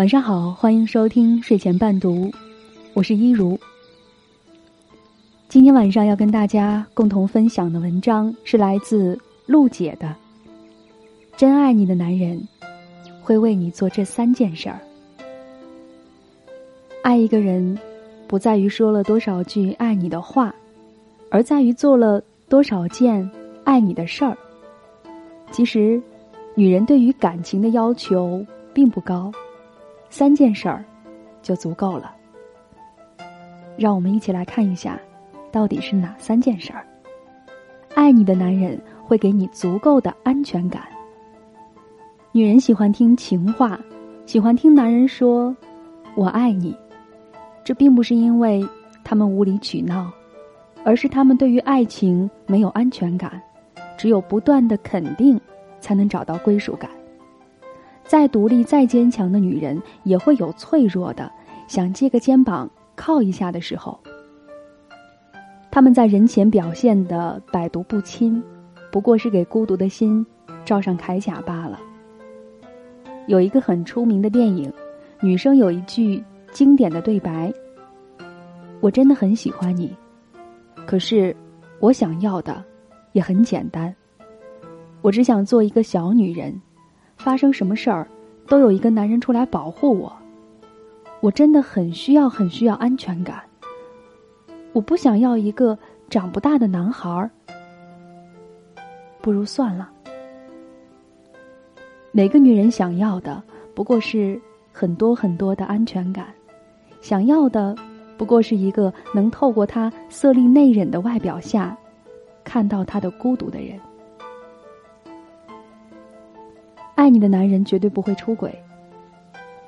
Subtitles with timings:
[0.00, 2.32] 晚上好，欢迎收听睡前伴读，
[2.94, 3.60] 我是一如。
[5.46, 10.16] 今天晚上要跟大家共同分享的文章是来自陆姐的。
[11.36, 12.42] 真爱你的男人，
[13.20, 14.80] 会为你做这三件事儿。
[17.02, 17.78] 爱一个人，
[18.26, 20.54] 不在于说了多少句爱你的话，
[21.30, 23.30] 而在于做了多少件
[23.64, 24.34] 爱你的事儿。
[25.50, 26.00] 其实，
[26.54, 28.42] 女人对于感情的要求
[28.72, 29.30] 并不高。
[30.10, 30.84] 三件事儿
[31.40, 32.14] 就足够了。
[33.78, 35.00] 让我们一起来看一下，
[35.50, 36.84] 到底是哪三件事儿？
[37.94, 40.82] 爱你的男人会给你足够的安全感。
[42.32, 43.80] 女人喜欢听情话，
[44.26, 45.56] 喜欢听男人说
[46.14, 46.76] “我爱你”，
[47.64, 48.64] 这并不是因为
[49.02, 50.10] 他们无理取闹，
[50.84, 53.40] 而是他们对于爱情没有安全感，
[53.96, 55.40] 只有不断的肯定，
[55.80, 56.90] 才能找到归属感。
[58.10, 61.30] 再独立、再坚强的女人，也会有脆弱的，
[61.68, 63.96] 想借个肩膀靠一下的时候。
[65.70, 68.42] 他们在人前表现的百毒不侵，
[68.90, 70.26] 不过是给孤独的心
[70.64, 71.78] 罩上铠甲罢了。
[73.28, 74.72] 有一个很出名的电影，
[75.20, 77.52] 女生有一句经典的对白
[78.82, 79.96] ：“我真的很喜欢你，
[80.84, 81.32] 可是
[81.78, 82.60] 我想要的
[83.12, 83.94] 也很简单，
[85.00, 86.52] 我只想做一个小女人。”
[87.22, 88.08] 发生什么事儿，
[88.48, 90.10] 都有一个男人出来保护我。
[91.20, 93.42] 我真的很需要，很需要安全感。
[94.72, 97.30] 我不想要一个长不大的男孩儿。
[99.20, 99.90] 不如算了。
[102.10, 103.42] 每个女人想要的
[103.74, 104.40] 不过是
[104.72, 106.26] 很多很多的安全感，
[107.02, 107.76] 想要的
[108.16, 111.76] 不过是一个能透过她色厉内荏的外表下，
[112.44, 113.78] 看到她的孤独的人。
[117.00, 118.54] 爱你的男人绝对不会出轨。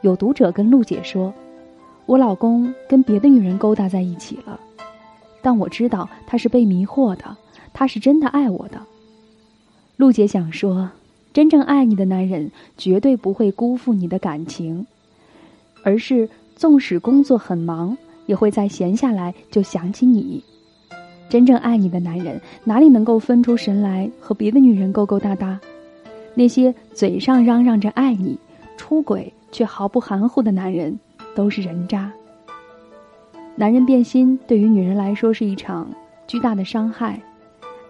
[0.00, 1.32] 有读者跟陆姐说
[2.04, 4.58] ：“我老公跟别的女人勾搭在一起了，
[5.40, 7.36] 但我知道他是被迷惑的，
[7.72, 8.82] 他是真的爱我的。”
[9.96, 10.90] 陆姐想说
[11.32, 14.84] ：“真正爱你的男人绝对不会辜负你的感情，
[15.84, 17.96] 而是纵使工作很忙，
[18.26, 20.42] 也会在闲下来就想起你。
[21.28, 25.60] 真正爱你的男人哪里能够分出神来和别的女人勾勾搭搭？”
[26.34, 28.38] 那些嘴上嚷嚷着爱你，
[28.76, 30.98] 出轨却毫不含糊的男人，
[31.34, 32.10] 都是人渣。
[33.56, 35.90] 男人变心对于女人来说是一场
[36.26, 37.20] 巨大的伤害。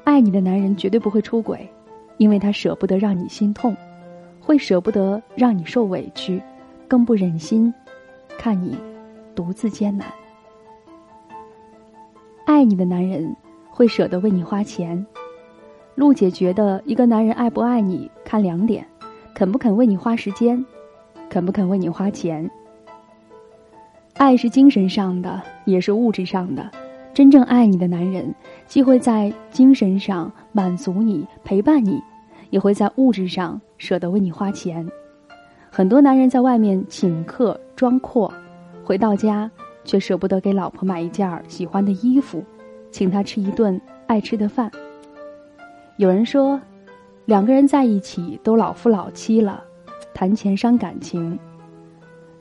[0.02, 1.68] 爱你的男人绝对不会出轨，
[2.16, 3.76] 因为他舍不得让你心痛，
[4.40, 6.42] 会舍不得让你受委屈，
[6.88, 7.72] 更不忍心
[8.38, 8.76] 看你
[9.34, 10.08] 独自艰难。
[12.46, 13.36] 爱你的男人
[13.70, 15.06] 会舍得为你花钱。
[16.00, 18.86] 陆姐觉得，一个男人爱不爱你，看两点：
[19.34, 20.64] 肯不肯为你花时间，
[21.28, 22.50] 肯不肯为你花钱。
[24.14, 26.70] 爱是精神上的，也是物质上的。
[27.12, 28.34] 真正爱你的男人，
[28.66, 32.00] 既会在精神上满足你、陪伴你，
[32.48, 34.88] 也会在物质上舍得为你花钱。
[35.70, 38.32] 很多男人在外面请客装阔，
[38.82, 39.50] 回到家
[39.84, 42.42] 却舍不得给老婆买一件喜欢的衣服，
[42.90, 44.72] 请她吃一顿爱吃的饭。
[46.00, 46.58] 有人说，
[47.26, 49.62] 两个人在一起都老夫老妻了，
[50.14, 51.38] 谈钱伤感情。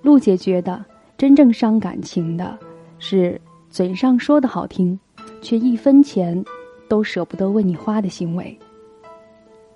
[0.02, 0.81] 陆姐觉得，
[1.18, 2.58] 真正伤感情的，
[3.00, 4.97] 是嘴上说的好听，
[5.42, 6.42] 却一分钱
[6.88, 8.58] 都舍不得为你花的行为。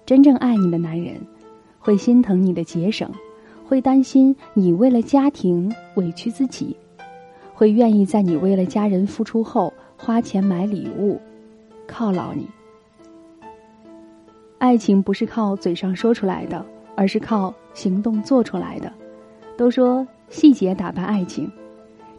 [0.06, 1.20] 真正爱你的男人，
[1.78, 3.12] 会心疼你的节省，
[3.68, 6.74] 会担心你为了家庭委屈自己，
[7.54, 11.20] 会愿意在你为了家人付出后花钱买礼物，
[11.86, 12.48] 犒劳你。
[14.64, 16.66] 爱情不是靠嘴上说出来的，
[16.96, 18.90] 而是靠行动做出来的。
[19.58, 21.52] 都说细节打败爱情，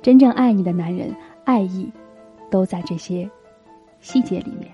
[0.02, 1.90] 真正爱你的男人，爱意
[2.50, 3.30] 都在这些
[4.02, 4.70] 细节里面。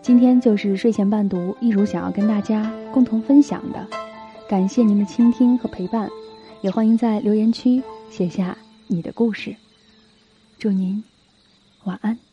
[0.00, 3.86] 今天就是睡前伴读，一如想要跟大家共同分享的，
[4.48, 6.08] 感谢您的倾听和陪伴，
[6.62, 8.56] 也欢迎在留言区写下
[8.86, 9.54] 你的故事。
[10.58, 11.04] 祝您
[11.84, 12.23] 晚安。